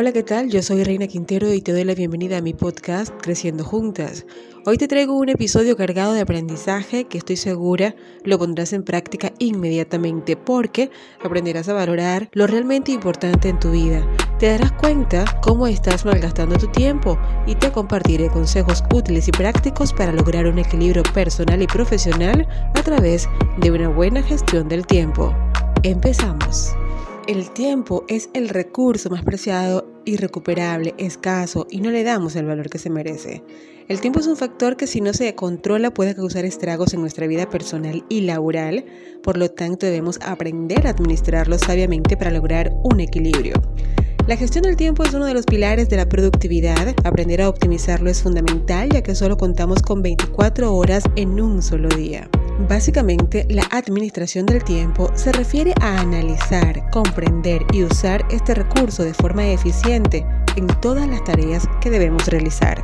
Hola, 0.00 0.12
¿qué 0.12 0.22
tal? 0.22 0.48
Yo 0.48 0.62
soy 0.62 0.84
Reina 0.84 1.08
Quintero 1.08 1.52
y 1.52 1.60
te 1.60 1.72
doy 1.72 1.82
la 1.82 1.92
bienvenida 1.92 2.36
a 2.36 2.40
mi 2.40 2.54
podcast 2.54 3.12
Creciendo 3.20 3.64
Juntas. 3.64 4.26
Hoy 4.64 4.78
te 4.78 4.86
traigo 4.86 5.18
un 5.18 5.28
episodio 5.28 5.76
cargado 5.76 6.12
de 6.12 6.20
aprendizaje 6.20 7.06
que 7.06 7.18
estoy 7.18 7.34
segura 7.34 7.96
lo 8.22 8.38
pondrás 8.38 8.72
en 8.72 8.84
práctica 8.84 9.32
inmediatamente 9.40 10.36
porque 10.36 10.92
aprenderás 11.24 11.68
a 11.68 11.72
valorar 11.72 12.28
lo 12.32 12.46
realmente 12.46 12.92
importante 12.92 13.48
en 13.48 13.58
tu 13.58 13.72
vida. 13.72 14.08
Te 14.38 14.46
darás 14.46 14.70
cuenta 14.70 15.24
cómo 15.42 15.66
estás 15.66 16.04
malgastando 16.04 16.56
tu 16.58 16.68
tiempo 16.68 17.18
y 17.48 17.56
te 17.56 17.72
compartiré 17.72 18.28
consejos 18.28 18.84
útiles 18.94 19.26
y 19.26 19.32
prácticos 19.32 19.92
para 19.92 20.12
lograr 20.12 20.46
un 20.46 20.60
equilibrio 20.60 21.02
personal 21.12 21.60
y 21.60 21.66
profesional 21.66 22.46
a 22.72 22.82
través 22.84 23.28
de 23.60 23.72
una 23.72 23.88
buena 23.88 24.22
gestión 24.22 24.68
del 24.68 24.86
tiempo. 24.86 25.34
Empezamos. 25.82 26.76
El 27.28 27.50
tiempo 27.50 28.06
es 28.08 28.30
el 28.32 28.48
recurso 28.48 29.10
más 29.10 29.22
preciado, 29.22 29.87
irrecuperable, 30.08 30.94
escaso 30.98 31.66
y 31.70 31.80
no 31.80 31.90
le 31.90 32.02
damos 32.02 32.36
el 32.36 32.46
valor 32.46 32.68
que 32.70 32.78
se 32.78 32.90
merece. 32.90 33.42
El 33.88 34.00
tiempo 34.00 34.20
es 34.20 34.26
un 34.26 34.36
factor 34.36 34.76
que 34.76 34.86
si 34.86 35.00
no 35.00 35.12
se 35.14 35.34
controla 35.34 35.92
puede 35.94 36.14
causar 36.14 36.44
estragos 36.44 36.92
en 36.92 37.00
nuestra 37.00 37.26
vida 37.26 37.48
personal 37.48 38.04
y 38.08 38.22
laboral, 38.22 38.84
por 39.22 39.38
lo 39.38 39.50
tanto 39.50 39.86
debemos 39.86 40.18
aprender 40.22 40.86
a 40.86 40.90
administrarlo 40.90 41.58
sabiamente 41.58 42.16
para 42.16 42.30
lograr 42.30 42.72
un 42.82 43.00
equilibrio. 43.00 43.54
La 44.26 44.36
gestión 44.36 44.64
del 44.64 44.76
tiempo 44.76 45.04
es 45.04 45.14
uno 45.14 45.24
de 45.24 45.32
los 45.32 45.46
pilares 45.46 45.88
de 45.88 45.96
la 45.96 46.06
productividad. 46.06 46.94
Aprender 47.04 47.40
a 47.40 47.48
optimizarlo 47.48 48.10
es 48.10 48.22
fundamental 48.22 48.90
ya 48.90 49.02
que 49.02 49.14
solo 49.14 49.38
contamos 49.38 49.80
con 49.80 50.02
24 50.02 50.74
horas 50.74 51.04
en 51.16 51.40
un 51.40 51.62
solo 51.62 51.88
día. 51.88 52.28
Básicamente, 52.66 53.46
la 53.48 53.62
administración 53.70 54.44
del 54.46 54.64
tiempo 54.64 55.12
se 55.14 55.30
refiere 55.30 55.72
a 55.80 56.00
analizar, 56.00 56.90
comprender 56.90 57.64
y 57.72 57.84
usar 57.84 58.26
este 58.30 58.54
recurso 58.54 59.04
de 59.04 59.14
forma 59.14 59.46
eficiente 59.46 60.26
en 60.56 60.66
todas 60.80 61.06
las 61.06 61.22
tareas 61.22 61.68
que 61.80 61.90
debemos 61.90 62.26
realizar. 62.26 62.80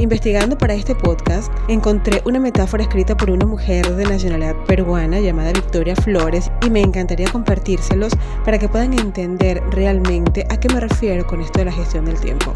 Investigando 0.00 0.58
para 0.58 0.74
este 0.74 0.94
podcast, 0.94 1.50
encontré 1.68 2.22
una 2.24 2.38
metáfora 2.38 2.82
escrita 2.82 3.16
por 3.16 3.30
una 3.30 3.46
mujer 3.46 3.96
de 3.96 4.04
nacionalidad 4.04 4.54
peruana 4.66 5.18
llamada 5.20 5.52
Victoria 5.52 5.96
Flores 5.96 6.52
y 6.64 6.70
me 6.70 6.82
encantaría 6.82 7.32
compartírselos 7.32 8.12
para 8.44 8.58
que 8.58 8.68
puedan 8.68 8.92
entender 8.92 9.60
realmente 9.70 10.46
a 10.50 10.60
qué 10.60 10.68
me 10.72 10.80
refiero 10.80 11.26
con 11.26 11.40
esto 11.40 11.60
de 11.60 11.64
la 11.64 11.72
gestión 11.72 12.04
del 12.04 12.20
tiempo. 12.20 12.54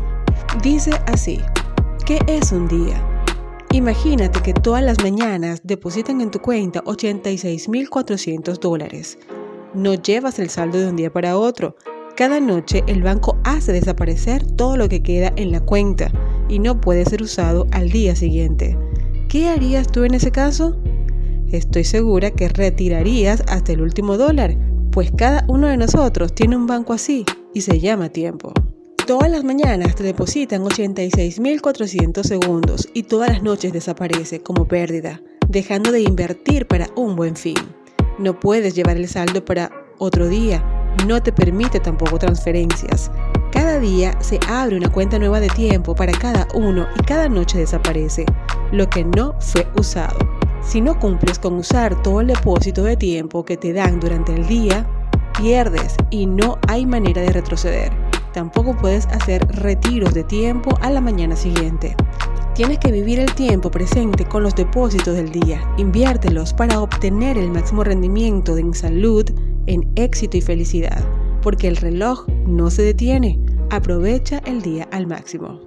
Dice 0.63 0.93
así, 1.07 1.41
¿qué 2.07 2.19
es 2.29 2.53
un 2.53 2.69
día? 2.69 3.12
Imagínate 3.73 4.43
que 4.43 4.53
todas 4.53 4.83
las 4.83 5.03
mañanas 5.03 5.63
depositan 5.65 6.21
en 6.21 6.31
tu 6.31 6.41
cuenta 6.41 6.85
86.400 6.85 8.59
dólares. 8.59 9.19
No 9.73 9.95
llevas 9.95 10.39
el 10.39 10.51
saldo 10.51 10.79
de 10.79 10.89
un 10.91 10.97
día 10.97 11.11
para 11.11 11.39
otro. 11.39 11.77
Cada 12.15 12.39
noche 12.39 12.85
el 12.87 13.03
banco 13.03 13.39
hace 13.45 13.73
desaparecer 13.73 14.45
todo 14.57 14.77
lo 14.77 14.91
que 14.91 15.03
queda 15.03 15.33
en 15.37 15.53
la 15.53 15.61
cuenta 15.61 16.13
y 16.51 16.59
no 16.59 16.83
puede 16.83 17.07
ser 17.07 17.23
usado 17.23 17.67
al 17.71 17.89
día 17.89 18.15
siguiente. 18.15 18.77
¿Qué 19.31 19.49
harías 19.49 19.87
tú 19.87 20.05
en 20.05 20.13
ese 20.13 20.31
caso? 20.31 20.77
Estoy 21.51 21.85
segura 21.85 22.31
que 22.31 22.51
retirarías 22.51 23.43
hasta 23.49 23.73
el 23.73 23.81
último 23.81 24.19
dólar, 24.19 24.55
pues 24.91 25.11
cada 25.17 25.47
uno 25.49 25.69
de 25.69 25.79
nosotros 25.79 26.35
tiene 26.35 26.59
un 26.59 26.67
banco 26.67 26.93
así 26.93 27.25
y 27.55 27.63
se 27.63 27.81
llama 27.81 28.11
tiempo. 28.11 28.53
Todas 29.07 29.29
las 29.29 29.43
mañanas 29.43 29.97
te 29.97 30.05
depositan 30.05 30.63
86.400 30.63 32.23
segundos 32.23 32.89
y 32.95 33.03
todas 33.03 33.31
las 33.31 33.43
noches 33.43 33.73
desaparece 33.73 34.41
como 34.41 34.69
pérdida, 34.69 35.21
dejando 35.49 35.91
de 35.91 36.03
invertir 36.03 36.69
para 36.69 36.87
un 36.95 37.17
buen 37.17 37.35
fin. 37.35 37.57
No 38.21 38.39
puedes 38.39 38.77
llevar 38.77 38.97
el 38.97 39.09
saldo 39.09 39.45
para 39.45 39.73
otro 39.99 40.29
día, 40.29 40.65
no 41.09 41.21
te 41.21 41.33
permite 41.33 41.81
tampoco 41.81 42.17
transferencias. 42.17 43.11
Cada 43.51 43.81
día 43.81 44.17
se 44.21 44.39
abre 44.49 44.77
una 44.77 44.93
cuenta 44.93 45.19
nueva 45.19 45.41
de 45.41 45.49
tiempo 45.49 45.97
para 45.97 46.13
cada 46.13 46.47
uno 46.55 46.87
y 46.97 47.03
cada 47.03 47.29
noche 47.29 47.59
desaparece 47.59 48.25
lo 48.71 48.89
que 48.89 49.05
no 49.05 49.35
fue 49.41 49.67
usado. 49.77 50.19
Si 50.63 50.81
no 50.81 50.97
cumples 51.01 51.41
con 51.41 51.55
usar 51.55 52.01
todo 52.05 52.21
el 52.21 52.29
depósito 52.29 52.85
de 52.85 52.97
tiempo 52.97 53.45
que 53.45 53.57
te 53.57 53.73
dan 53.73 53.99
durante 53.99 54.33
el 54.33 54.47
día, 54.47 54.87
pierdes 55.37 55.97
y 56.11 56.27
no 56.27 56.59
hay 56.69 56.87
manera 56.87 57.21
de 57.21 57.33
retroceder. 57.33 58.12
Tampoco 58.33 58.77
puedes 58.77 59.07
hacer 59.07 59.47
retiros 59.49 60.15
de 60.15 60.25
tiempo 60.25 60.77
a 60.81 60.91
la 60.91 61.01
mañana 61.01 61.37
siguiente. 61.37 61.97
Tienes 62.55 62.79
que 62.79 62.93
vivir 62.93 63.19
el 63.19 63.35
tiempo 63.35 63.71
presente 63.71 64.25
con 64.25 64.43
los 64.43 64.55
depósitos 64.55 65.15
del 65.15 65.31
día. 65.31 65.61
Inviértelos 65.79 66.53
para 66.53 66.81
obtener 66.81 67.39
el 67.39 67.51
máximo 67.51 67.85
rendimiento 67.85 68.59
en 68.59 68.75
salud, 68.75 69.25
en 69.67 69.91
éxito 69.97 70.37
y 70.37 70.41
felicidad 70.41 71.03
porque 71.43 71.69
el 71.69 71.77
reloj 71.77 72.27
no 72.47 72.71
se 72.71 72.83
detiene. 72.83 73.39
Aprovecha 73.71 74.41
el 74.47 74.63
día 74.63 74.89
al 74.91 75.07
máximo. 75.07 75.61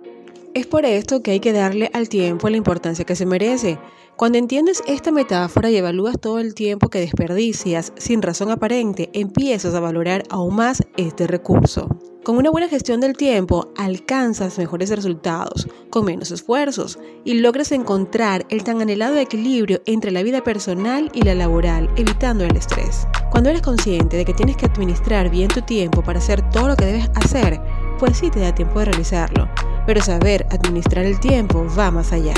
Es 0.54 0.66
por 0.66 0.86
esto 0.86 1.22
que 1.22 1.32
hay 1.32 1.40
que 1.42 1.54
darle 1.54 1.92
al 1.94 2.08
tiempo 2.08 2.50
la 2.50 2.58
importancia 2.58 3.06
que 3.06 3.16
se 3.16 3.26
merece. 3.26 3.78
Cuando 4.16 4.38
entiendes 4.38 4.82
esta 4.88 5.12
metáfora 5.12 5.70
y 5.70 5.76
evalúas 5.76 6.20
todo 6.20 6.40
el 6.40 6.56
tiempo 6.56 6.90
que 6.90 7.02
desperdicias 7.02 7.92
sin 7.98 8.22
razón 8.22 8.50
aparente, 8.50 9.10
empiezas 9.12 9.76
a 9.76 9.82
valorar 9.82 10.24
aún 10.30 10.56
más 10.56 10.82
este 10.96 11.28
recurso. 11.28 11.90
Con 12.26 12.38
una 12.38 12.50
buena 12.50 12.68
gestión 12.68 13.02
del 13.02 13.16
tiempo 13.16 13.72
alcanzas 13.78 14.58
mejores 14.58 14.90
resultados, 14.90 15.68
con 15.92 16.06
menos 16.06 16.32
esfuerzos, 16.32 16.98
y 17.24 17.36
logras 17.36 17.72
encontrar 17.72 18.48
el 18.50 18.64
tan 18.64 18.82
anhelado 18.82 19.16
equilibrio 19.18 19.84
entre 19.86 20.10
la 20.10 20.24
vida 20.24 20.44
personal 20.44 21.12
y 21.14 21.22
la 21.22 21.36
laboral, 21.36 21.88
evitando 21.98 22.44
el 22.44 22.58
estrés. 22.58 23.08
Cuando 23.30 23.52
eres 23.52 23.62
consciente 23.62 24.18
de 24.18 24.26
que 24.26 24.34
tienes 24.34 24.58
que 24.58 24.66
administrar 24.66 25.30
bien 25.30 25.50
tu 25.50 25.62
tiempo 25.62 26.02
para 26.02 26.18
hacer 26.18 26.42
todo 26.50 26.70
lo 26.70 26.76
que 26.76 26.86
debes 26.86 27.12
hacer, 27.14 27.62
pues 28.00 28.18
sí 28.18 28.32
te 28.32 28.40
da 28.40 28.56
tiempo 28.56 28.80
de 28.80 28.86
realizarlo. 28.86 29.48
Pero 29.86 30.02
saber 30.02 30.48
administrar 30.50 31.06
el 31.06 31.20
tiempo 31.20 31.64
va 31.78 31.92
más 31.92 32.12
allá, 32.12 32.34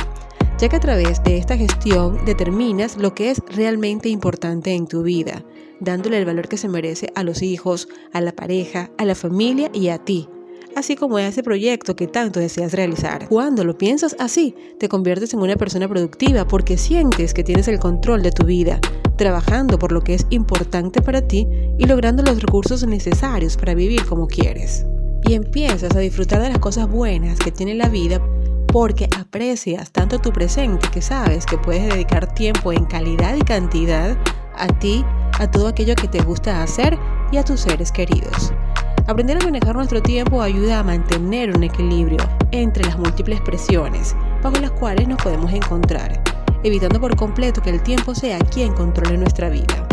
ya 0.57 0.67
que 0.67 0.75
a 0.75 0.81
través 0.81 1.23
de 1.23 1.37
esta 1.37 1.55
gestión 1.55 2.25
determinas 2.25 2.97
lo 2.97 3.15
que 3.15 3.31
es 3.31 3.41
realmente 3.55 4.09
importante 4.09 4.73
en 4.73 4.85
tu 4.85 5.03
vida, 5.03 5.45
dándole 5.79 6.17
el 6.17 6.25
valor 6.25 6.47
que 6.47 6.57
se 6.57 6.69
merece 6.69 7.11
a 7.15 7.23
los 7.23 7.41
hijos, 7.41 7.87
a 8.13 8.21
la 8.21 8.31
pareja, 8.31 8.91
a 8.97 9.05
la 9.05 9.15
familia 9.15 9.69
y 9.73 9.89
a 9.89 9.97
ti, 9.97 10.29
así 10.75 10.95
como 10.95 11.17
a 11.17 11.27
ese 11.27 11.43
proyecto 11.43 11.95
que 11.95 12.07
tanto 12.07 12.39
deseas 12.39 12.73
realizar. 12.73 13.27
Cuando 13.29 13.63
lo 13.63 13.77
piensas 13.77 14.15
así, 14.19 14.55
te 14.79 14.89
conviertes 14.89 15.33
en 15.33 15.39
una 15.39 15.55
persona 15.55 15.87
productiva 15.87 16.47
porque 16.47 16.77
sientes 16.77 17.33
que 17.33 17.43
tienes 17.43 17.67
el 17.67 17.79
control 17.79 18.23
de 18.23 18.31
tu 18.31 18.45
vida, 18.45 18.79
trabajando 19.17 19.79
por 19.79 19.91
lo 19.91 20.01
que 20.01 20.13
es 20.13 20.27
importante 20.29 21.01
para 21.01 21.27
ti 21.27 21.47
y 21.77 21.85
logrando 21.85 22.23
los 22.23 22.41
recursos 22.41 22.85
necesarios 22.85 23.57
para 23.57 23.73
vivir 23.73 24.05
como 24.05 24.27
quieres. 24.27 24.85
Y 25.23 25.33
empiezas 25.33 25.95
a 25.95 25.99
disfrutar 25.99 26.41
de 26.41 26.49
las 26.49 26.59
cosas 26.59 26.87
buenas 26.87 27.39
que 27.39 27.51
tiene 27.51 27.73
la 27.73 27.89
vida 27.89 28.21
porque 28.67 29.09
aprecias 29.17 29.91
tanto 29.91 30.19
tu 30.19 30.31
presente 30.31 30.87
que 30.91 31.01
sabes 31.01 31.45
que 31.45 31.57
puedes 31.57 31.87
dedicar 31.87 32.33
tiempo 32.33 32.71
en 32.71 32.85
calidad 32.85 33.35
y 33.35 33.41
cantidad 33.41 34.17
a 34.57 34.67
ti, 34.67 35.05
a 35.39 35.49
todo 35.49 35.67
aquello 35.67 35.95
que 35.95 36.07
te 36.07 36.21
gusta 36.21 36.63
hacer 36.63 36.97
y 37.31 37.37
a 37.37 37.43
tus 37.43 37.61
seres 37.61 37.91
queridos. 37.91 38.53
Aprender 39.07 39.37
a 39.37 39.45
manejar 39.45 39.75
nuestro 39.75 40.01
tiempo 40.01 40.41
ayuda 40.41 40.79
a 40.79 40.83
mantener 40.83 41.55
un 41.55 41.63
equilibrio 41.63 42.17
entre 42.51 42.83
las 42.83 42.97
múltiples 42.97 43.39
presiones 43.41 44.15
bajo 44.43 44.57
las 44.57 44.71
cuales 44.71 45.07
nos 45.07 45.21
podemos 45.21 45.51
encontrar, 45.53 46.21
evitando 46.63 46.99
por 46.99 47.15
completo 47.15 47.61
que 47.61 47.69
el 47.69 47.81
tiempo 47.81 48.13
sea 48.13 48.37
quien 48.39 48.73
controle 48.73 49.17
nuestra 49.17 49.49
vida. 49.49 49.87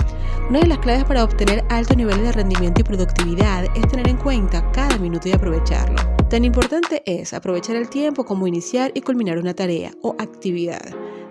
Una 0.50 0.60
de 0.60 0.66
las 0.66 0.78
claves 0.78 1.04
para 1.04 1.24
obtener 1.24 1.64
altos 1.70 1.96
niveles 1.96 2.22
de 2.22 2.32
rendimiento 2.32 2.80
y 2.80 2.84
productividad 2.84 3.64
es 3.74 3.88
tener 3.88 4.08
en 4.08 4.16
cuenta 4.16 4.70
cada 4.72 4.98
minuto 4.98 5.28
y 5.28 5.32
aprovecharlo. 5.32 5.96
Tan 6.28 6.44
importante 6.44 7.02
es 7.06 7.32
aprovechar 7.32 7.76
el 7.76 7.88
tiempo 7.88 8.24
como 8.24 8.46
iniciar 8.46 8.90
y 8.94 9.00
culminar 9.00 9.38
una 9.38 9.54
tarea 9.54 9.92
o 10.02 10.16
actividad, 10.18 10.82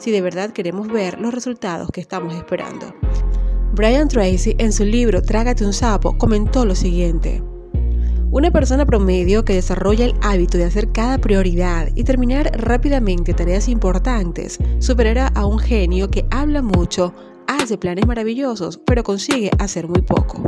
si 0.03 0.11
de 0.11 0.19
verdad 0.19 0.51
queremos 0.51 0.89
ver 0.89 1.17
los 1.21 1.33
resultados 1.33 1.89
que 1.89 2.01
estamos 2.01 2.35
esperando. 2.35 2.93
Brian 3.71 4.09
Tracy 4.09 4.53
en 4.57 4.73
su 4.73 4.83
libro 4.83 5.21
Trágate 5.21 5.65
un 5.65 5.71
sapo 5.71 6.17
comentó 6.17 6.65
lo 6.65 6.75
siguiente. 6.75 7.41
Una 8.29 8.51
persona 8.51 8.85
promedio 8.85 9.45
que 9.45 9.53
desarrolla 9.53 10.03
el 10.03 10.15
hábito 10.21 10.57
de 10.57 10.65
hacer 10.65 10.91
cada 10.91 11.19
prioridad 11.19 11.87
y 11.95 12.03
terminar 12.03 12.51
rápidamente 12.53 13.33
tareas 13.33 13.69
importantes 13.69 14.59
superará 14.79 15.27
a 15.27 15.45
un 15.45 15.57
genio 15.57 16.11
que 16.11 16.25
habla 16.31 16.61
mucho, 16.61 17.13
hace 17.47 17.77
planes 17.77 18.05
maravillosos, 18.05 18.81
pero 18.85 19.03
consigue 19.03 19.51
hacer 19.57 19.87
muy 19.87 20.01
poco. 20.01 20.43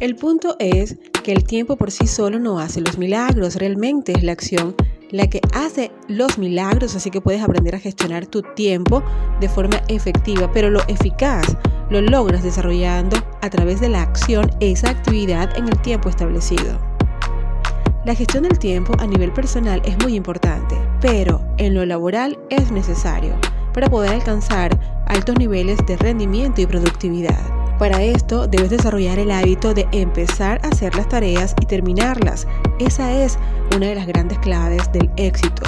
El 0.00 0.16
punto 0.16 0.56
es 0.58 0.98
que 1.22 1.32
el 1.32 1.44
tiempo 1.44 1.76
por 1.76 1.90
sí 1.90 2.06
solo 2.06 2.38
no 2.38 2.58
hace 2.58 2.82
los 2.82 2.98
milagros, 2.98 3.54
realmente 3.54 4.12
es 4.12 4.22
la 4.22 4.32
acción 4.32 4.74
la 5.14 5.28
que 5.28 5.40
hace 5.52 5.92
los 6.08 6.38
milagros, 6.38 6.96
así 6.96 7.08
que 7.08 7.20
puedes 7.20 7.40
aprender 7.40 7.76
a 7.76 7.78
gestionar 7.78 8.26
tu 8.26 8.42
tiempo 8.42 9.00
de 9.38 9.48
forma 9.48 9.80
efectiva, 9.86 10.50
pero 10.52 10.70
lo 10.70 10.80
eficaz 10.88 11.56
lo 11.88 12.00
logras 12.00 12.42
desarrollando 12.42 13.16
a 13.40 13.48
través 13.48 13.80
de 13.80 13.88
la 13.88 14.02
acción 14.02 14.50
esa 14.58 14.90
actividad 14.90 15.56
en 15.56 15.68
el 15.68 15.78
tiempo 15.82 16.08
establecido. 16.08 16.80
La 18.04 18.16
gestión 18.16 18.42
del 18.42 18.58
tiempo 18.58 18.92
a 18.98 19.06
nivel 19.06 19.32
personal 19.32 19.80
es 19.84 19.96
muy 20.02 20.16
importante, 20.16 20.74
pero 21.00 21.40
en 21.58 21.74
lo 21.74 21.86
laboral 21.86 22.36
es 22.50 22.72
necesario 22.72 23.36
para 23.72 23.88
poder 23.88 24.10
alcanzar 24.10 24.76
altos 25.06 25.38
niveles 25.38 25.78
de 25.86 25.96
rendimiento 25.96 26.60
y 26.60 26.66
productividad. 26.66 27.53
Para 27.78 28.04
esto 28.04 28.46
debes 28.46 28.70
desarrollar 28.70 29.18
el 29.18 29.32
hábito 29.32 29.74
de 29.74 29.88
empezar 29.90 30.60
a 30.62 30.68
hacer 30.68 30.94
las 30.94 31.08
tareas 31.08 31.56
y 31.60 31.66
terminarlas. 31.66 32.46
Esa 32.78 33.12
es 33.24 33.36
una 33.74 33.88
de 33.88 33.96
las 33.96 34.06
grandes 34.06 34.38
claves 34.38 34.90
del 34.92 35.10
éxito. 35.16 35.62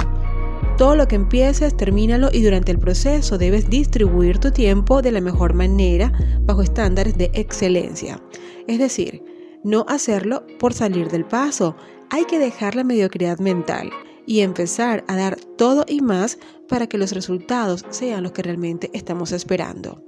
Todo 0.77 0.95
lo 0.95 1.07
que 1.07 1.15
empieces, 1.15 1.75
termínalo 1.75 2.29
y 2.31 2.43
durante 2.43 2.71
el 2.71 2.79
proceso 2.79 3.37
debes 3.37 3.69
distribuir 3.69 4.37
tu 4.37 4.51
tiempo 4.51 5.01
de 5.01 5.11
la 5.11 5.21
mejor 5.21 5.53
manera 5.53 6.13
bajo 6.43 6.61
estándares 6.61 7.17
de 7.17 7.29
excelencia. 7.33 8.21
Es 8.67 8.79
decir, 8.79 9.23
no 9.63 9.85
hacerlo 9.89 10.45
por 10.59 10.73
salir 10.73 11.09
del 11.09 11.25
paso. 11.25 11.75
Hay 12.09 12.23
que 12.23 12.39
dejar 12.39 12.75
la 12.75 12.85
mediocridad 12.85 13.39
mental 13.39 13.89
y 14.25 14.41
empezar 14.41 15.03
a 15.07 15.15
dar 15.17 15.35
todo 15.57 15.83
y 15.87 15.99
más 15.99 16.39
para 16.69 16.87
que 16.87 16.97
los 16.97 17.11
resultados 17.11 17.83
sean 17.89 18.23
los 18.23 18.31
que 18.31 18.43
realmente 18.43 18.89
estamos 18.93 19.33
esperando. 19.33 20.03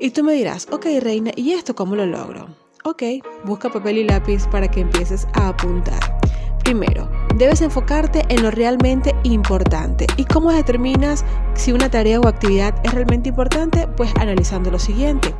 Y 0.00 0.10
tú 0.10 0.22
me 0.22 0.32
dirás, 0.32 0.68
ok 0.70 0.86
Reina, 1.00 1.32
¿y 1.34 1.52
esto 1.52 1.74
cómo 1.74 1.96
lo 1.96 2.06
logro? 2.06 2.46
Ok, 2.84 3.02
busca 3.44 3.68
papel 3.68 3.98
y 3.98 4.04
lápiz 4.04 4.46
para 4.46 4.68
que 4.68 4.80
empieces 4.80 5.26
a 5.32 5.48
apuntar. 5.48 5.98
Primero, 6.62 7.10
debes 7.36 7.62
enfocarte 7.62 8.24
en 8.28 8.42
lo 8.42 8.50
realmente 8.52 9.14
importante. 9.24 10.06
¿Y 10.16 10.24
cómo 10.24 10.52
determinas 10.52 11.24
si 11.54 11.72
una 11.72 11.90
tarea 11.90 12.20
o 12.20 12.28
actividad 12.28 12.74
es 12.84 12.94
realmente 12.94 13.30
importante? 13.30 13.88
Pues 13.88 14.12
analizando 14.20 14.70
lo 14.70 14.78
siguiente. 14.78 15.34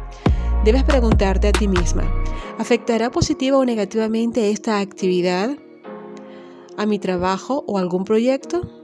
Debes 0.64 0.82
preguntarte 0.82 1.49
a 1.49 1.52
ti 1.52 1.69
misma, 1.69 2.02
¿afectará 2.58 3.10
positiva 3.10 3.58
o 3.58 3.64
negativamente 3.64 4.50
esta 4.50 4.81
actividad 4.81 5.56
a 6.76 6.87
mi 6.87 6.99
trabajo 6.99 7.62
o 7.69 7.78
algún 7.78 8.05
proyecto? 8.05 8.77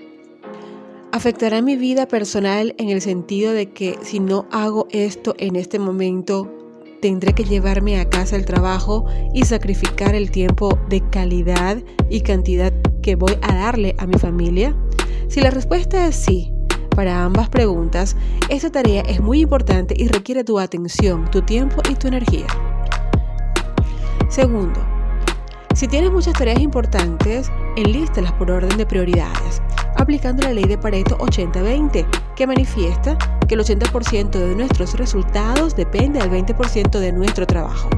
¿Afectará 1.14 1.62
mi 1.62 1.76
vida 1.76 2.08
personal 2.08 2.74
en 2.76 2.88
el 2.88 3.00
sentido 3.00 3.52
de 3.52 3.70
que 3.70 3.96
si 4.02 4.18
no 4.18 4.48
hago 4.50 4.88
esto 4.90 5.36
en 5.38 5.54
este 5.54 5.78
momento, 5.78 6.52
tendré 7.00 7.34
que 7.34 7.44
llevarme 7.44 8.00
a 8.00 8.10
casa 8.10 8.34
el 8.34 8.44
trabajo 8.44 9.06
y 9.32 9.44
sacrificar 9.44 10.16
el 10.16 10.32
tiempo 10.32 10.76
de 10.88 11.08
calidad 11.10 11.80
y 12.10 12.22
cantidad 12.22 12.72
que 13.00 13.14
voy 13.14 13.38
a 13.42 13.54
darle 13.54 13.94
a 13.98 14.08
mi 14.08 14.18
familia? 14.18 14.76
Si 15.28 15.40
la 15.40 15.50
respuesta 15.50 16.08
es 16.08 16.16
sí, 16.16 16.50
para 16.96 17.22
ambas 17.22 17.48
preguntas, 17.48 18.16
esta 18.48 18.72
tarea 18.72 19.02
es 19.02 19.20
muy 19.20 19.42
importante 19.42 19.94
y 19.96 20.08
requiere 20.08 20.42
tu 20.42 20.58
atención, 20.58 21.30
tu 21.30 21.42
tiempo 21.42 21.80
y 21.88 21.94
tu 21.94 22.08
energía. 22.08 22.48
Segundo, 24.28 24.80
si 25.76 25.86
tienes 25.86 26.10
muchas 26.10 26.34
tareas 26.34 26.58
importantes, 26.58 27.52
enlístalas 27.76 28.32
por 28.32 28.50
orden 28.50 28.76
de 28.76 28.84
prioridades, 28.84 29.62
aplicando 30.04 30.42
la 30.42 30.52
ley 30.52 30.64
de 30.64 30.76
Pareto 30.76 31.16
80-20, 31.16 32.06
que 32.36 32.46
manifiesta 32.46 33.16
que 33.48 33.54
el 33.54 33.62
80% 33.62 34.30
de 34.30 34.54
nuestros 34.54 34.98
resultados 34.98 35.74
depende 35.74 36.18
del 36.18 36.30
20% 36.30 36.98
de 36.98 37.10
nuestro 37.10 37.46
trabajo. 37.46 37.88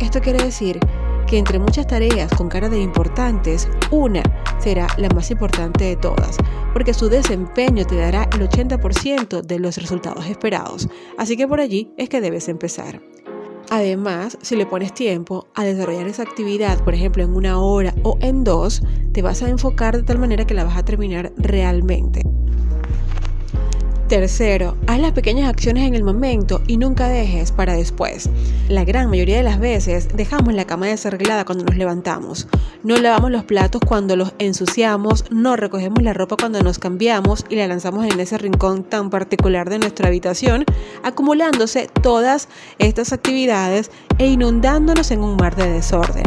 Esto 0.00 0.22
quiere 0.22 0.42
decir 0.42 0.80
que 1.26 1.36
entre 1.36 1.58
muchas 1.58 1.86
tareas 1.86 2.32
con 2.32 2.48
cara 2.48 2.70
de 2.70 2.80
importantes, 2.80 3.68
una 3.90 4.22
será 4.58 4.86
la 4.96 5.10
más 5.10 5.30
importante 5.30 5.84
de 5.84 5.96
todas, 5.96 6.38
porque 6.72 6.94
su 6.94 7.10
desempeño 7.10 7.84
te 7.84 7.96
dará 7.96 8.22
el 8.32 8.48
80% 8.48 9.42
de 9.42 9.58
los 9.58 9.76
resultados 9.76 10.26
esperados. 10.26 10.88
Así 11.18 11.36
que 11.36 11.46
por 11.46 11.60
allí 11.60 11.92
es 11.98 12.08
que 12.08 12.22
debes 12.22 12.48
empezar. 12.48 13.02
Además, 13.70 14.38
si 14.42 14.56
le 14.56 14.66
pones 14.66 14.94
tiempo 14.94 15.48
a 15.54 15.64
desarrollar 15.64 16.06
esa 16.06 16.22
actividad, 16.22 16.82
por 16.84 16.94
ejemplo, 16.94 17.22
en 17.22 17.34
una 17.34 17.58
hora 17.58 17.94
o 18.02 18.18
en 18.20 18.44
dos, 18.44 18.82
te 19.14 19.22
vas 19.22 19.42
a 19.42 19.48
enfocar 19.48 19.96
de 19.96 20.02
tal 20.02 20.18
manera 20.18 20.44
que 20.44 20.54
la 20.54 20.64
vas 20.64 20.76
a 20.76 20.84
terminar 20.84 21.32
realmente. 21.36 22.22
Tercero, 24.08 24.76
haz 24.86 24.98
las 24.98 25.12
pequeñas 25.12 25.48
acciones 25.48 25.88
en 25.88 25.94
el 25.94 26.04
momento 26.04 26.60
y 26.66 26.76
nunca 26.76 27.08
dejes 27.08 27.52
para 27.52 27.74
después. 27.74 28.28
La 28.68 28.84
gran 28.84 29.08
mayoría 29.08 29.36
de 29.36 29.44
las 29.44 29.58
veces 29.58 30.08
dejamos 30.14 30.52
la 30.52 30.66
cama 30.66 30.86
desarreglada 30.86 31.44
cuando 31.44 31.64
nos 31.64 31.76
levantamos. 31.76 32.46
No 32.82 32.96
lavamos 32.96 33.30
los 33.30 33.44
platos 33.44 33.80
cuando 33.86 34.14
los 34.14 34.34
ensuciamos, 34.38 35.24
no 35.30 35.56
recogemos 35.56 36.02
la 36.02 36.12
ropa 36.12 36.36
cuando 36.38 36.60
nos 36.62 36.78
cambiamos 36.78 37.46
y 37.48 37.56
la 37.56 37.66
lanzamos 37.66 38.04
en 38.04 38.20
ese 38.20 38.36
rincón 38.36 38.84
tan 38.84 39.10
particular 39.10 39.70
de 39.70 39.78
nuestra 39.78 40.08
habitación, 40.08 40.64
acumulándose 41.02 41.88
todas 42.02 42.48
estas 42.78 43.12
actividades 43.12 43.90
e 44.18 44.26
inundándonos 44.26 45.10
en 45.10 45.22
un 45.22 45.36
mar 45.36 45.54
de 45.56 45.70
desorden. 45.70 46.24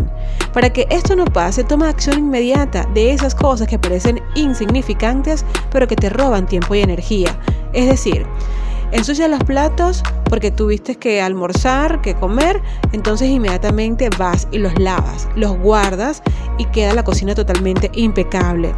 Para 0.54 0.72
que 0.72 0.88
esto 0.90 1.16
no 1.16 1.26
pase, 1.26 1.64
toma 1.64 1.90
acción 1.90 2.20
inmediata 2.20 2.86
de 2.94 3.12
esas 3.12 3.36
cosas 3.36 3.68
que 3.68 3.80
parecen 3.80 4.22
insignificantes 4.36 5.46
pero 5.72 5.88
que 5.88 5.96
te 5.96 6.10
roban 6.10 6.46
tiempo 6.46 6.76
y 6.76 6.82
energía. 6.82 7.38
Es 7.74 7.88
decir, 7.88 8.26
ensucia 8.92 9.28
los 9.28 9.44
platos 9.44 10.04
porque 10.30 10.52
tuviste 10.52 10.96
que 10.96 11.22
almorzar, 11.22 12.02
que 12.02 12.16
comer, 12.16 12.62
entonces 12.92 13.30
inmediatamente 13.30 14.10
vas 14.18 14.48
y 14.52 14.58
los 14.58 14.78
lavas, 14.80 15.28
los 15.36 15.58
guardas 15.58 16.22
y 16.58 16.66
queda 16.66 16.94
la 16.94 17.04
cocina 17.04 17.36
totalmente 17.36 17.90
impecable. 17.94 18.74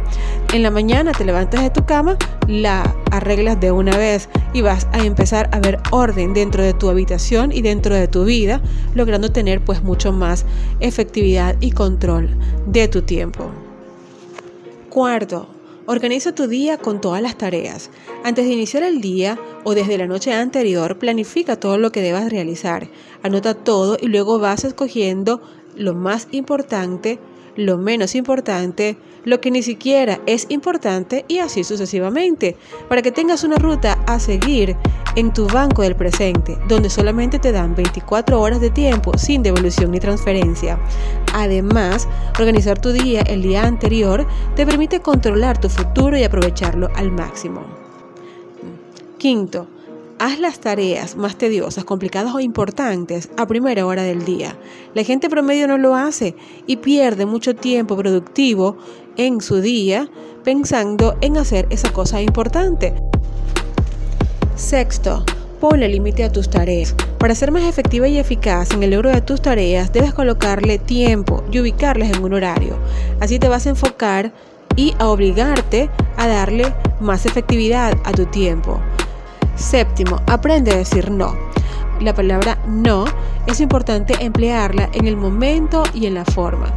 En 0.52 0.62
la 0.62 0.70
mañana 0.70 1.12
te 1.12 1.24
levantas 1.24 1.62
de 1.62 1.70
tu 1.70 1.84
cama, 1.84 2.16
la 2.46 2.94
arreglas 3.10 3.60
de 3.60 3.72
una 3.72 3.96
vez 3.96 4.28
y 4.52 4.62
vas 4.62 4.86
a 4.92 5.04
empezar 5.04 5.48
a 5.52 5.60
ver 5.60 5.78
orden 5.90 6.34
dentro 6.34 6.62
de 6.62 6.74
tu 6.74 6.88
habitación 6.88 7.52
y 7.52 7.62
dentro 7.62 7.94
de 7.94 8.08
tu 8.08 8.24
vida, 8.24 8.60
logrando 8.94 9.30
tener 9.32 9.64
pues 9.64 9.82
mucho 9.82 10.12
más 10.12 10.44
efectividad 10.80 11.56
y 11.60 11.72
control 11.72 12.36
de 12.66 12.88
tu 12.88 13.02
tiempo. 13.02 13.50
Cuarto, 14.88 15.46
Organiza 15.90 16.32
tu 16.32 16.46
día 16.46 16.78
con 16.78 17.00
todas 17.00 17.20
las 17.20 17.36
tareas. 17.36 17.90
Antes 18.22 18.44
de 18.44 18.52
iniciar 18.52 18.84
el 18.84 19.00
día 19.00 19.40
o 19.64 19.74
desde 19.74 19.98
la 19.98 20.06
noche 20.06 20.32
anterior, 20.32 21.00
planifica 21.00 21.58
todo 21.58 21.78
lo 21.78 21.90
que 21.90 22.00
debas 22.00 22.30
realizar. 22.30 22.86
Anota 23.24 23.54
todo 23.54 23.96
y 24.00 24.06
luego 24.06 24.38
vas 24.38 24.62
escogiendo 24.62 25.42
lo 25.74 25.94
más 25.94 26.28
importante, 26.30 27.18
lo 27.56 27.78
menos 27.78 28.14
importante, 28.14 28.96
lo 29.24 29.40
que 29.40 29.50
ni 29.50 29.62
siquiera 29.62 30.20
es 30.26 30.46
importante 30.48 31.24
y 31.28 31.38
así 31.38 31.64
sucesivamente, 31.64 32.56
para 32.88 33.02
que 33.02 33.12
tengas 33.12 33.44
una 33.44 33.56
ruta 33.56 33.98
a 34.06 34.18
seguir 34.18 34.76
en 35.16 35.32
tu 35.32 35.46
banco 35.46 35.82
del 35.82 35.96
presente, 35.96 36.58
donde 36.68 36.90
solamente 36.90 37.38
te 37.38 37.52
dan 37.52 37.74
24 37.74 38.40
horas 38.40 38.60
de 38.60 38.70
tiempo 38.70 39.16
sin 39.18 39.42
devolución 39.42 39.90
ni 39.90 40.00
transferencia. 40.00 40.78
Además, 41.34 42.08
organizar 42.38 42.78
tu 42.78 42.92
día 42.92 43.22
el 43.22 43.42
día 43.42 43.64
anterior 43.64 44.26
te 44.56 44.66
permite 44.66 45.00
controlar 45.00 45.60
tu 45.60 45.68
futuro 45.68 46.16
y 46.16 46.24
aprovecharlo 46.24 46.88
al 46.94 47.10
máximo. 47.10 47.62
Quinto, 49.18 49.66
haz 50.20 50.38
las 50.38 50.60
tareas 50.60 51.16
más 51.16 51.36
tediosas, 51.36 51.84
complicadas 51.84 52.34
o 52.34 52.40
importantes 52.40 53.30
a 53.38 53.46
primera 53.46 53.86
hora 53.86 54.02
del 54.02 54.26
día. 54.26 54.54
La 54.94 55.02
gente 55.02 55.30
promedio 55.30 55.66
no 55.66 55.78
lo 55.78 55.96
hace 55.96 56.36
y 56.66 56.76
pierde 56.76 57.24
mucho 57.24 57.56
tiempo 57.56 57.96
productivo 57.96 58.76
en 59.16 59.40
su 59.40 59.62
día 59.62 60.10
pensando 60.44 61.16
en 61.22 61.38
hacer 61.38 61.66
esa 61.70 61.90
cosa 61.92 62.20
importante. 62.20 62.94
Sexto, 64.56 65.24
ponle 65.58 65.88
límite 65.88 66.22
a 66.24 66.30
tus 66.30 66.50
tareas. 66.50 66.94
Para 67.18 67.34
ser 67.34 67.50
más 67.50 67.64
efectiva 67.64 68.06
y 68.06 68.18
eficaz 68.18 68.72
en 68.72 68.82
el 68.82 68.90
logro 68.90 69.10
de 69.10 69.22
tus 69.22 69.40
tareas, 69.40 69.90
debes 69.90 70.12
colocarle 70.12 70.78
tiempo 70.78 71.42
y 71.50 71.60
ubicarles 71.60 72.14
en 72.14 72.22
un 72.22 72.34
horario. 72.34 72.76
Así 73.20 73.38
te 73.38 73.48
vas 73.48 73.66
a 73.66 73.70
enfocar 73.70 74.34
y 74.76 74.94
a 74.98 75.08
obligarte 75.08 75.88
a 76.18 76.28
darle 76.28 76.74
más 77.00 77.24
efectividad 77.24 77.94
a 78.04 78.12
tu 78.12 78.26
tiempo. 78.26 78.78
Séptimo, 79.60 80.20
aprende 80.26 80.72
a 80.72 80.76
decir 80.76 81.10
no. 81.10 81.36
La 82.00 82.14
palabra 82.14 82.58
no 82.66 83.04
es 83.46 83.60
importante 83.60 84.14
emplearla 84.20 84.88
en 84.94 85.06
el 85.06 85.16
momento 85.16 85.82
y 85.92 86.06
en 86.06 86.14
la 86.14 86.24
forma. 86.24 86.72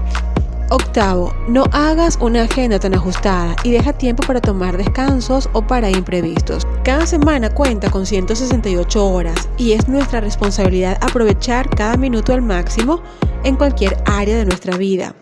Octavo, 0.70 1.34
no 1.48 1.66
hagas 1.72 2.18
una 2.20 2.44
agenda 2.44 2.80
tan 2.80 2.94
ajustada 2.94 3.56
y 3.63 3.72
deja 3.72 3.94
tiempo 3.94 4.24
para 4.25 4.42
tomar 4.42 4.75
descansos 4.75 5.50
o 5.54 5.62
para 5.62 5.90
imprevistos. 5.90 6.68
Cada 6.84 7.06
semana 7.06 7.50
cuenta 7.50 7.90
con 7.90 8.06
168 8.06 9.08
horas 9.08 9.50
y 9.58 9.74
es 9.74 9.88
nuestra 9.88 10.20
responsabilidad 10.20 10.98
aprovechar 11.00 11.70
cada 11.70 11.96
minuto 11.96 12.34
al 12.34 12.42
máximo 12.42 13.02
en 13.44 13.56
cualquier 13.56 14.04
área 14.06 14.36
de 14.36 14.46
nuestra 14.46 14.75
vida. 14.75 15.13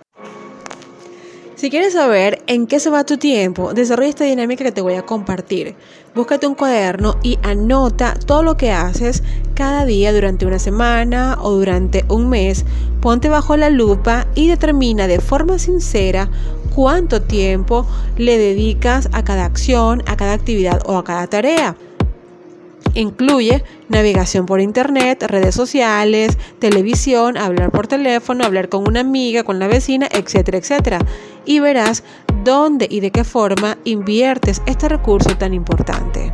Si 1.62 1.70
quieres 1.70 1.94
saber 1.94 2.42
en 2.48 2.66
qué 2.66 2.80
se 2.80 2.90
va 2.90 3.04
tu 3.04 3.18
tiempo, 3.18 3.76
desarrolla 3.76 4.10
esta 4.10 4.24
dinámica 4.24 4.64
que 4.64 4.72
te 4.72 4.82
voy 4.82 4.96
a 4.96 5.06
compartir. 5.06 5.76
Búscate 6.16 6.48
un 6.48 6.56
cuaderno 6.56 7.18
y 7.22 7.38
anota 7.44 8.16
todo 8.16 8.42
lo 8.42 8.58
que 8.58 8.72
haces 8.72 9.22
cada 9.54 9.86
día 9.86 10.12
durante 10.12 10.48
una 10.48 10.58
semana 10.58 11.38
o 11.40 11.52
durante 11.52 12.04
un 12.10 12.30
mes. 12.30 12.66
Ponte 13.00 13.30
bajo 13.30 13.58
la 13.58 13.70
lupa 13.70 14.26
y 14.34 14.48
determina 14.48 15.06
de 15.06 15.20
forma 15.20 15.60
sincera 15.60 16.32
cuánto 16.74 17.22
tiempo 17.22 17.86
le 18.18 18.40
dedicas 18.40 19.10
a 19.12 19.24
cada 19.24 19.46
acción, 19.46 20.02
a 20.08 20.18
cada 20.18 20.34
actividad 20.34 20.82
o 20.88 20.98
a 20.98 21.04
cada 21.04 21.28
tarea. 21.28 21.76
Incluye 22.94 23.64
navegación 23.90 24.46
por 24.46 24.60
internet, 24.60 25.24
redes 25.24 25.56
sociales, 25.56 26.38
televisión, 26.60 27.38
hablar 27.38 27.72
por 27.72 27.88
teléfono, 27.88 28.44
hablar 28.44 28.70
con 28.70 28.88
una 28.88 29.00
amiga, 29.02 29.44
con 29.44 29.60
la 29.60 29.68
vecina, 29.68 30.08
etcétera, 30.12 30.58
etcétera. 30.58 31.00
Y 31.46 31.60
verás 31.60 32.04
dónde 32.44 32.88
y 32.90 33.00
de 33.00 33.12
qué 33.12 33.24
forma 33.24 33.78
inviertes 33.86 34.62
este 34.66 34.90
recurso 34.90 35.38
tan 35.38 35.54
importante. 35.54 36.34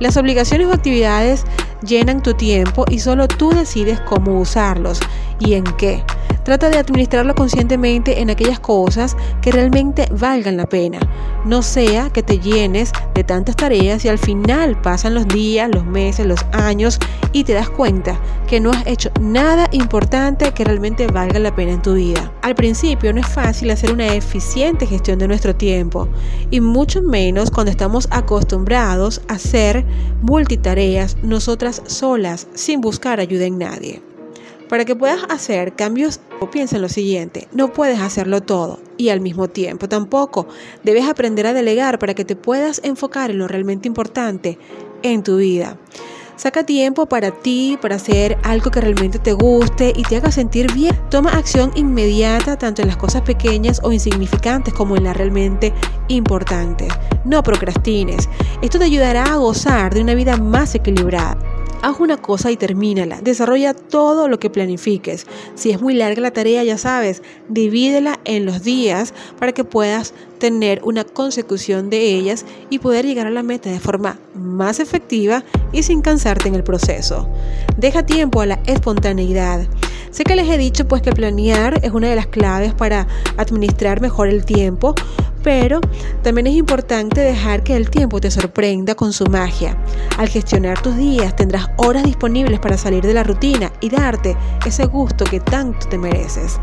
Las 0.00 0.16
obligaciones 0.16 0.68
o 0.68 0.72
actividades 0.72 1.44
llenan 1.86 2.22
tu 2.22 2.34
tiempo 2.34 2.84
y 2.90 2.98
solo 2.98 3.28
tú 3.28 3.50
decides 3.50 4.00
cómo 4.00 4.40
usarlos 4.40 5.00
y 5.38 5.54
en 5.54 5.64
qué. 5.64 6.02
Trata 6.48 6.70
de 6.70 6.78
administrarlo 6.78 7.34
conscientemente 7.34 8.22
en 8.22 8.30
aquellas 8.30 8.58
cosas 8.58 9.18
que 9.42 9.52
realmente 9.52 10.08
valgan 10.10 10.56
la 10.56 10.64
pena. 10.64 10.98
No 11.44 11.60
sea 11.60 12.08
que 12.08 12.22
te 12.22 12.38
llenes 12.38 12.90
de 13.14 13.22
tantas 13.22 13.54
tareas 13.54 14.02
y 14.06 14.08
al 14.08 14.16
final 14.16 14.80
pasan 14.80 15.12
los 15.12 15.28
días, 15.28 15.68
los 15.70 15.84
meses, 15.84 16.24
los 16.24 16.40
años 16.52 16.98
y 17.34 17.44
te 17.44 17.52
das 17.52 17.68
cuenta 17.68 18.18
que 18.46 18.60
no 18.60 18.70
has 18.70 18.86
hecho 18.86 19.10
nada 19.20 19.68
importante 19.72 20.52
que 20.52 20.64
realmente 20.64 21.06
valga 21.06 21.38
la 21.38 21.54
pena 21.54 21.72
en 21.72 21.82
tu 21.82 21.92
vida. 21.92 22.32
Al 22.40 22.54
principio 22.54 23.12
no 23.12 23.20
es 23.20 23.28
fácil 23.28 23.70
hacer 23.70 23.92
una 23.92 24.14
eficiente 24.14 24.86
gestión 24.86 25.18
de 25.18 25.28
nuestro 25.28 25.54
tiempo 25.54 26.08
y 26.50 26.62
mucho 26.62 27.02
menos 27.02 27.50
cuando 27.50 27.70
estamos 27.70 28.08
acostumbrados 28.10 29.20
a 29.28 29.34
hacer 29.34 29.84
multitareas 30.22 31.18
nosotras 31.22 31.82
solas 31.84 32.46
sin 32.54 32.80
buscar 32.80 33.20
ayuda 33.20 33.44
en 33.44 33.58
nadie. 33.58 34.07
Para 34.68 34.84
que 34.84 34.94
puedas 34.94 35.22
hacer 35.30 35.74
cambios, 35.74 36.20
piensa 36.52 36.76
en 36.76 36.82
lo 36.82 36.88
siguiente, 36.88 37.48
no 37.52 37.72
puedes 37.72 38.00
hacerlo 38.00 38.42
todo 38.42 38.80
y 38.98 39.08
al 39.08 39.20
mismo 39.20 39.48
tiempo 39.48 39.88
tampoco. 39.88 40.46
Debes 40.84 41.06
aprender 41.06 41.46
a 41.46 41.54
delegar 41.54 41.98
para 41.98 42.14
que 42.14 42.24
te 42.24 42.36
puedas 42.36 42.80
enfocar 42.84 43.30
en 43.30 43.38
lo 43.38 43.48
realmente 43.48 43.88
importante 43.88 44.58
en 45.02 45.22
tu 45.22 45.38
vida. 45.38 45.78
Saca 46.36 46.64
tiempo 46.64 47.06
para 47.06 47.32
ti, 47.32 47.78
para 47.82 47.96
hacer 47.96 48.38
algo 48.44 48.70
que 48.70 48.80
realmente 48.80 49.18
te 49.18 49.32
guste 49.32 49.92
y 49.96 50.02
te 50.02 50.16
haga 50.16 50.30
sentir 50.30 50.72
bien. 50.72 50.96
Toma 51.10 51.32
acción 51.32 51.72
inmediata 51.74 52.56
tanto 52.56 52.82
en 52.82 52.88
las 52.88 52.96
cosas 52.96 53.22
pequeñas 53.22 53.80
o 53.82 53.90
insignificantes 53.90 54.72
como 54.72 54.96
en 54.96 55.02
las 55.02 55.16
realmente 55.16 55.72
importantes. 56.06 56.92
No 57.24 57.42
procrastines. 57.42 58.28
Esto 58.62 58.78
te 58.78 58.84
ayudará 58.84 59.24
a 59.24 59.36
gozar 59.36 59.92
de 59.92 60.00
una 60.00 60.14
vida 60.14 60.36
más 60.36 60.76
equilibrada. 60.76 61.36
Haz 61.80 62.00
una 62.00 62.16
cosa 62.16 62.50
y 62.50 62.56
termínala. 62.56 63.20
Desarrolla 63.20 63.72
todo 63.72 64.26
lo 64.26 64.40
que 64.40 64.50
planifiques. 64.50 65.26
Si 65.54 65.70
es 65.70 65.80
muy 65.80 65.94
larga 65.94 66.20
la 66.20 66.32
tarea, 66.32 66.64
ya 66.64 66.76
sabes, 66.76 67.22
divídela 67.48 68.18
en 68.24 68.46
los 68.46 68.64
días 68.64 69.14
para 69.38 69.52
que 69.52 69.62
puedas 69.62 70.12
tener 70.38 70.80
una 70.82 71.04
consecución 71.04 71.88
de 71.88 71.98
ellas 71.98 72.44
y 72.68 72.80
poder 72.80 73.06
llegar 73.06 73.28
a 73.28 73.30
la 73.30 73.44
meta 73.44 73.70
de 73.70 73.78
forma 73.78 74.18
más 74.34 74.80
efectiva 74.80 75.44
y 75.70 75.84
sin 75.84 76.02
cansarte 76.02 76.48
en 76.48 76.56
el 76.56 76.64
proceso. 76.64 77.28
Deja 77.76 78.04
tiempo 78.04 78.40
a 78.40 78.46
la 78.46 78.60
espontaneidad. 78.66 79.68
Sé 80.10 80.24
que 80.24 80.34
les 80.34 80.48
he 80.48 80.58
dicho 80.58 80.88
pues 80.88 81.02
que 81.02 81.12
planear 81.12 81.78
es 81.84 81.92
una 81.92 82.08
de 82.08 82.16
las 82.16 82.26
claves 82.26 82.74
para 82.74 83.06
administrar 83.36 84.00
mejor 84.00 84.28
el 84.28 84.44
tiempo, 84.44 84.94
pero 85.42 85.80
también 86.22 86.46
es 86.46 86.54
importante 86.54 87.20
dejar 87.20 87.62
que 87.62 87.76
el 87.76 87.90
tiempo 87.90 88.20
te 88.20 88.30
sorprenda 88.30 88.94
con 88.94 89.12
su 89.12 89.26
magia. 89.26 89.76
Al 90.16 90.28
gestionar 90.28 90.80
tus 90.80 90.96
días 90.96 91.34
tendrás 91.36 91.68
horas 91.76 92.04
disponibles 92.04 92.60
para 92.60 92.76
salir 92.76 93.04
de 93.04 93.14
la 93.14 93.24
rutina 93.24 93.72
y 93.80 93.90
darte 93.90 94.36
ese 94.66 94.86
gusto 94.86 95.24
que 95.24 95.40
tanto 95.40 95.88
te 95.88 95.98
mereces. 95.98 96.60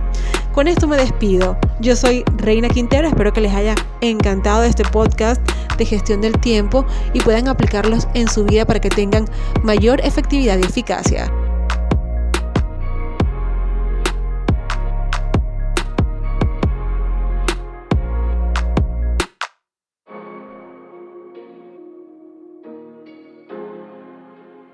Con 0.53 0.67
esto 0.67 0.87
me 0.87 0.97
despido. 0.97 1.57
Yo 1.81 1.95
soy 1.95 2.23
Reina 2.37 2.69
Quintero, 2.69 3.07
espero 3.07 3.33
que 3.33 3.41
les 3.41 3.53
haya 3.53 3.75
encantado 4.01 4.63
este 4.63 4.83
podcast 4.83 5.41
de 5.77 5.85
gestión 5.85 6.21
del 6.21 6.39
tiempo 6.39 6.85
y 7.13 7.19
puedan 7.21 7.47
aplicarlos 7.47 8.07
en 8.13 8.29
su 8.29 8.45
vida 8.45 8.65
para 8.65 8.79
que 8.79 8.89
tengan 8.89 9.25
mayor 9.63 9.99
efectividad 10.01 10.57
y 10.57 10.61
eficacia. 10.61 11.31